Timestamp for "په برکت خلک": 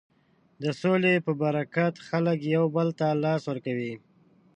1.25-2.39